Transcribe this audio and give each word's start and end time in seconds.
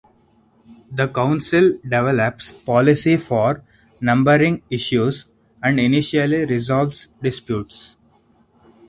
The 0.91 1.09
council 1.09 1.77
develops 1.87 2.51
policy 2.51 3.17
for 3.17 3.63
numbering 3.99 4.63
issues 4.71 5.27
and 5.61 5.79
initially 5.79 6.43
resolves 6.47 7.09
disputes. 7.21 7.97